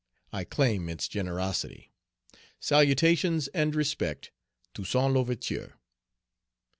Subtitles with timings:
[0.33, 1.91] I claim its generosity.
[2.59, 4.31] "Salutations and respect,
[4.73, 5.73] "TOUSSAINT L'OUVERTURE."